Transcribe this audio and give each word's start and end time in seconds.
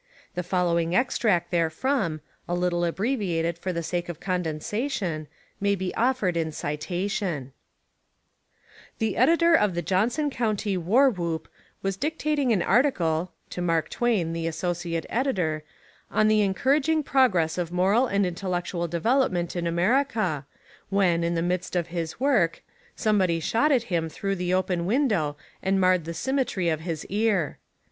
The 0.33 0.41
following 0.41 0.95
extract 0.95 1.51
therefrom, 1.51 2.21
a 2.49 2.55
little 2.55 2.83
abbreviated 2.83 3.59
for 3.59 3.71
the 3.71 3.83
sake 3.83 4.09
of 4.09 4.19
condensation, 4.19 5.27
may 5.59 5.75
be 5.75 5.93
offered 5.93 6.35
in 6.35 6.51
citation: 6.51 7.53
io8 8.97 8.97
American 8.97 8.97
Humour 8.97 8.97
The 9.13 9.17
Editor 9.17 9.53
of 9.53 9.75
the 9.75 9.83
Johnson 9.83 10.31
County 10.31 10.75
Worwhoop 10.75 11.45
was 11.83 11.97
dictating 11.97 12.51
an 12.51 12.63
article 12.63 13.31
(to 13.51 13.61
Mark 13.61 13.89
Twain, 13.89 14.33
the 14.33 14.47
Associate 14.47 15.05
Editor) 15.07 15.61
on 16.09 16.27
the 16.27 16.41
Encouraging 16.41 17.03
Progress 17.03 17.59
of 17.59 17.71
Moral 17.71 18.07
and 18.07 18.25
Intellectual 18.25 18.87
Development 18.87 19.55
in 19.55 19.67
America, 19.67 20.47
when, 20.89 21.23
in 21.23 21.35
the 21.35 21.43
midst 21.43 21.75
of 21.75 21.89
his 21.89 22.19
work, 22.19 22.63
somebody 22.95 23.39
shot 23.39 23.71
at 23.71 23.83
him 23.83 24.09
through 24.09 24.35
the 24.35 24.51
open 24.51 24.87
window 24.87 25.37
and 25.61 25.79
marred 25.79 26.05
the 26.05 26.15
symmetry 26.15 26.69
of 26.69 26.79
his 26.79 27.05
ear. 27.05 27.59